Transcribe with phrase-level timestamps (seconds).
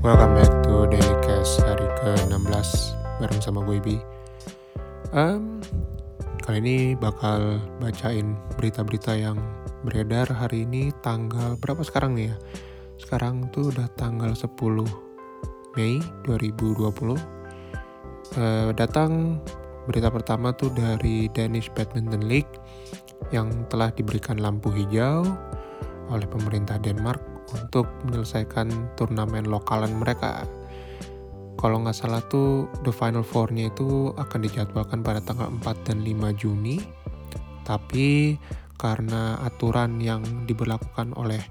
[0.00, 4.00] Welcome back to Daily Cast hari ke-16 bareng sama gue Bi.
[5.12, 5.60] Um,
[6.40, 9.36] kali ini bakal bacain berita-berita yang
[9.84, 12.36] beredar hari ini tanggal berapa sekarang nih ya?
[12.96, 14.56] Sekarang tuh udah tanggal 10
[15.76, 16.80] Mei 2020.
[18.40, 19.36] Uh, datang
[19.84, 22.56] berita pertama tuh dari Danish Badminton League
[23.36, 25.28] yang telah diberikan lampu hijau
[26.08, 30.46] oleh pemerintah Denmark untuk menyelesaikan turnamen lokalan mereka.
[31.60, 36.40] Kalau nggak salah tuh the final four-nya itu akan dijadwalkan pada tanggal 4 dan 5
[36.40, 36.80] Juni.
[37.68, 38.40] Tapi
[38.80, 41.44] karena aturan yang diberlakukan oleh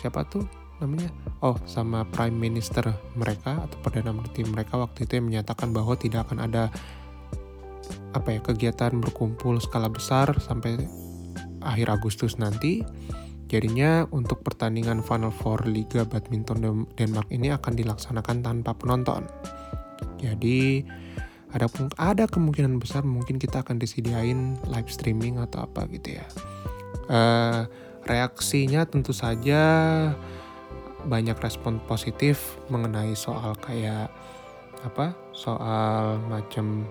[0.00, 0.48] siapa tuh
[0.80, 1.12] namanya?
[1.44, 6.30] Oh, sama Prime Minister mereka atau Perdana Menteri mereka waktu itu yang menyatakan bahwa tidak
[6.30, 6.72] akan ada
[8.16, 10.88] apa ya kegiatan berkumpul skala besar sampai
[11.60, 12.82] akhir Agustus nanti.
[13.48, 19.24] Jadinya untuk pertandingan Final Four Liga Badminton Denmark ini akan dilaksanakan tanpa penonton.
[20.20, 20.84] Jadi
[21.48, 21.64] ada
[21.96, 26.26] ada kemungkinan besar mungkin kita akan disediain live streaming atau apa gitu ya.
[27.08, 27.64] Uh,
[28.04, 29.60] reaksinya tentu saja
[31.08, 34.12] banyak respon positif mengenai soal kayak
[34.84, 36.84] apa soal macam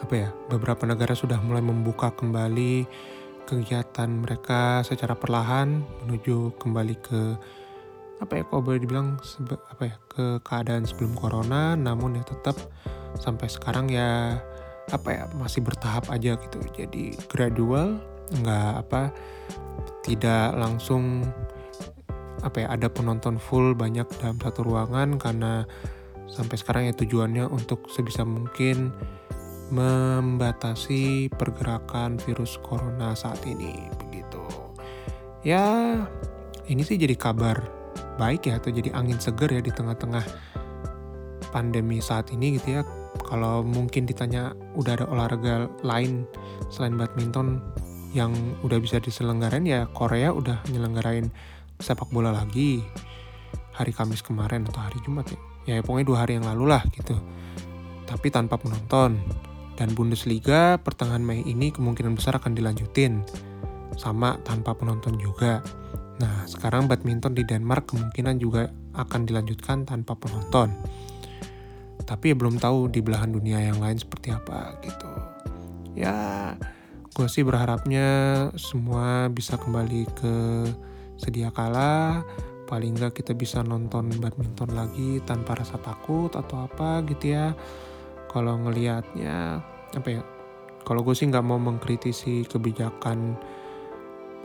[0.00, 2.86] apa ya beberapa negara sudah mulai membuka kembali
[3.50, 7.34] kegiatan mereka secara perlahan menuju kembali ke
[8.20, 12.54] apa ya kalau boleh dibilang sebe, apa ya ke keadaan sebelum corona namun ya tetap
[13.18, 14.38] sampai sekarang ya
[14.94, 16.62] apa ya masih bertahap aja gitu.
[16.70, 17.98] Jadi gradual
[18.30, 19.10] nggak apa
[20.06, 21.26] tidak langsung
[22.46, 25.66] apa ya ada penonton full banyak dalam satu ruangan karena
[26.30, 28.94] sampai sekarang ya tujuannya untuk sebisa mungkin
[29.70, 34.42] membatasi pergerakan virus corona saat ini begitu.
[35.46, 35.96] Ya,
[36.68, 37.62] ini sih jadi kabar
[38.20, 40.22] baik ya atau jadi angin seger ya di tengah-tengah
[41.50, 42.82] pandemi saat ini gitu ya.
[43.26, 46.26] Kalau mungkin ditanya udah ada olahraga lain
[46.68, 47.62] selain badminton
[48.10, 48.34] yang
[48.66, 51.30] udah bisa diselenggarain ya Korea udah nyelenggarain
[51.78, 52.82] sepak bola lagi
[53.72, 55.38] hari Kamis kemarin atau hari Jumat ya.
[55.68, 57.16] Ya pokoknya dua hari yang lalu lah gitu.
[58.04, 59.16] Tapi tanpa penonton
[59.80, 63.24] dan Bundesliga pertengahan Mei ini kemungkinan besar akan dilanjutin
[63.96, 65.64] sama tanpa penonton juga.
[66.20, 70.76] Nah, sekarang badminton di Denmark kemungkinan juga akan dilanjutkan tanpa penonton.
[72.04, 75.08] Tapi ya belum tahu di belahan dunia yang lain seperti apa gitu.
[75.96, 76.52] Ya,
[77.16, 78.08] gue sih berharapnya
[78.60, 80.34] semua bisa kembali ke
[81.16, 82.20] sedia kala.
[82.68, 87.56] Paling nggak kita bisa nonton badminton lagi tanpa rasa takut atau apa gitu ya
[88.30, 89.58] kalau ngelihatnya
[89.98, 90.22] apa ya
[90.86, 93.34] kalau gue sih nggak mau mengkritisi kebijakan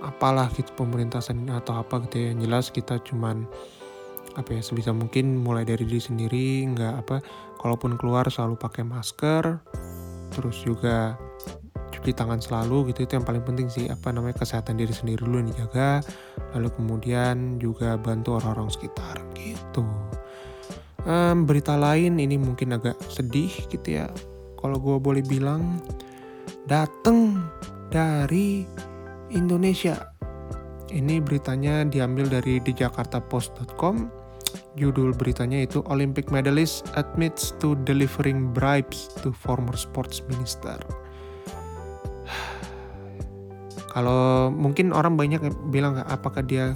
[0.04, 2.26] apalah gitu pemerintah atau apa gitu ya.
[2.34, 3.46] Yang jelas kita cuman
[4.36, 7.18] apa ya sebisa mungkin mulai dari diri sendiri nggak apa
[7.62, 9.64] kalaupun keluar selalu pakai masker
[10.36, 11.16] terus juga
[11.96, 13.08] cuci tangan selalu gitu.
[13.08, 16.04] Itu yang paling penting sih apa namanya kesehatan diri sendiri dulu yang dijaga
[16.58, 19.88] lalu kemudian juga bantu orang-orang sekitar gitu
[21.06, 24.10] um, berita lain ini mungkin agak sedih gitu ya.
[24.60, 25.80] Kalau gue boleh bilang
[26.66, 27.46] datang
[27.94, 28.66] dari
[29.32, 30.12] Indonesia.
[30.90, 34.26] Ini beritanya diambil dari di jakartapost.com
[34.76, 40.76] judul beritanya itu Olympic medalist admits to delivering bribes to former sports minister.
[43.96, 45.40] Kalau mungkin orang banyak
[45.72, 46.76] bilang apakah dia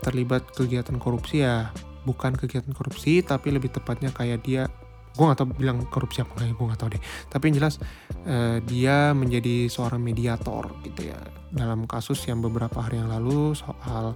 [0.00, 1.44] terlibat kegiatan korupsi?
[1.44, 1.68] Ya
[2.06, 4.70] bukan kegiatan korupsi tapi lebih tepatnya kayak dia
[5.16, 7.02] gue gak tau bilang korupsi apa enggak gue gak tau deh.
[7.32, 7.74] Tapi yang jelas
[8.28, 11.18] uh, dia menjadi seorang mediator gitu ya.
[11.50, 14.12] Dalam kasus yang beberapa hari yang lalu soal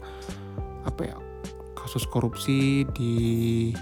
[0.85, 1.17] apa ya
[1.73, 3.73] kasus korupsi di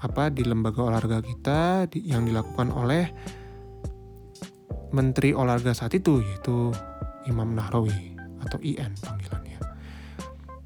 [0.00, 3.04] apa di lembaga olahraga kita di, yang dilakukan oleh
[4.94, 6.72] menteri olahraga saat itu yaitu
[7.28, 9.39] Imam Nahrawi atau IN panggilannya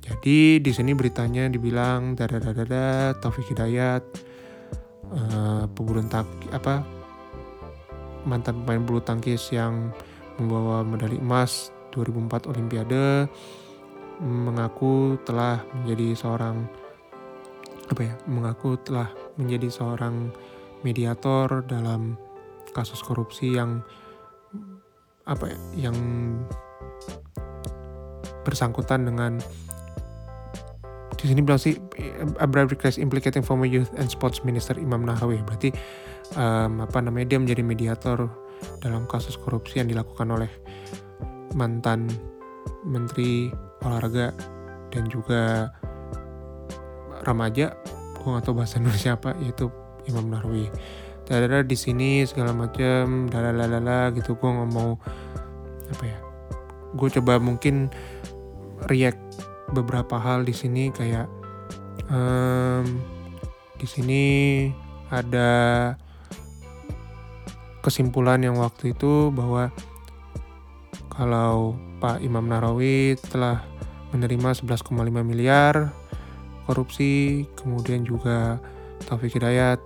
[0.05, 2.87] jadi di sini beritanya dibilang dada dada dada
[3.17, 4.05] Taufik Hidayat
[5.09, 6.85] uh, pebulu tangkis apa
[8.29, 9.93] mantan pemain bulu tangkis yang
[10.37, 13.29] membawa medali emas 2004 Olimpiade
[14.21, 16.69] mengaku telah menjadi seorang
[17.89, 20.33] apa ya mengaku telah menjadi seorang
[20.85, 22.17] mediator dalam
[22.73, 23.81] kasus korupsi yang
[25.25, 25.97] apa ya yang
[28.45, 29.41] bersangkutan dengan
[31.25, 31.81] di sini bilang sih
[32.37, 35.41] a bribe request implicating former youth and sports minister Imam Nahrawi.
[35.41, 35.73] Berarti
[36.37, 38.29] um, apa namanya dia menjadi mediator
[38.85, 40.53] dalam kasus korupsi yang dilakukan oleh
[41.57, 42.13] mantan
[42.85, 43.49] menteri
[43.81, 44.37] olahraga
[44.93, 45.73] dan juga
[47.25, 47.73] remaja
[48.21, 49.73] gue gak tahu bahasa Indonesia apa yaitu
[50.05, 50.69] Imam Nahrawi.
[51.25, 55.01] Dadada di sini segala macam dalalala gitu gue nggak mau
[55.89, 56.19] apa ya
[56.93, 57.89] gue coba mungkin
[58.93, 59.24] react
[59.75, 61.27] beberapa hal di sini kayak
[62.07, 62.87] um,
[63.77, 64.25] di sini
[65.11, 65.93] ada
[67.85, 69.69] kesimpulan yang waktu itu bahwa
[71.13, 73.63] kalau Pak Imam Nahrawi telah
[74.15, 75.93] menerima 11,5 miliar
[76.65, 78.59] korupsi, kemudian juga
[79.05, 79.79] Taufik Hidayat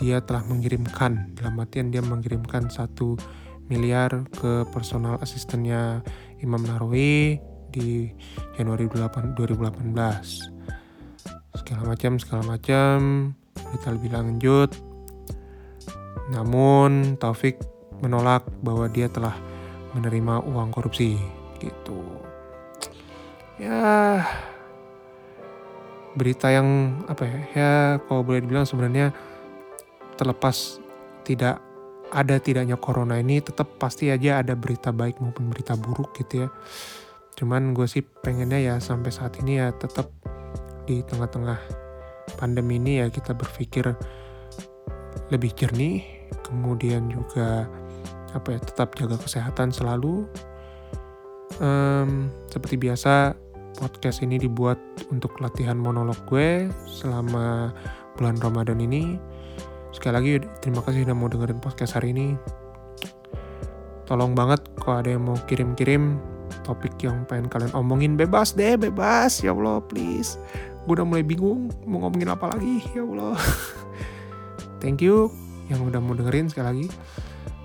[0.00, 3.20] dia telah mengirimkan dalam artian dia mengirimkan satu
[3.68, 6.00] miliar ke personal asistennya
[6.40, 7.36] Imam Nahrawi
[7.70, 8.10] di
[8.58, 9.94] Januari 2018
[11.56, 12.98] segala macam segala macam
[13.54, 14.70] kita lebih lanjut
[16.30, 17.58] namun Taufik
[18.00, 19.34] menolak bahwa dia telah
[19.92, 21.18] menerima uang korupsi
[21.58, 22.00] gitu.
[23.60, 24.24] Ya
[26.14, 27.38] berita yang apa ya?
[27.52, 27.72] Ya
[28.06, 29.12] kalau boleh dibilang sebenarnya
[30.16, 30.80] terlepas
[31.26, 31.60] tidak
[32.10, 36.48] ada tidaknya corona ini tetap pasti aja ada berita baik maupun berita buruk gitu ya.
[37.40, 40.12] Cuman gue sih pengennya ya sampai saat ini ya tetap
[40.84, 41.56] di tengah-tengah
[42.36, 43.96] pandemi ini ya kita berpikir
[45.32, 46.04] lebih jernih
[46.44, 47.64] kemudian juga
[48.36, 50.28] apa ya tetap jaga kesehatan selalu.
[51.64, 53.32] Um, seperti biasa
[53.80, 54.76] podcast ini dibuat
[55.08, 57.72] untuk latihan monolog gue selama
[58.20, 59.16] bulan Ramadan ini.
[59.96, 62.36] Sekali lagi terima kasih sudah mau dengerin podcast hari ini.
[64.04, 66.20] Tolong banget kalau ada yang mau kirim-kirim
[66.70, 70.38] topik yang pengen kalian omongin bebas deh bebas ya Allah please
[70.86, 73.34] gue udah mulai bingung mau ngomongin apa lagi ya Allah
[74.82, 75.34] thank you
[75.70, 76.86] yang udah mau dengerin sekali lagi.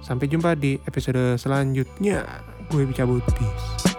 [0.05, 2.21] Sampai jumpa di episode selanjutnya.
[2.69, 3.94] Gue cabut, peace.